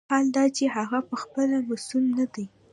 [0.09, 2.45] حال دا چې هغه پخپله مسوول نه دی.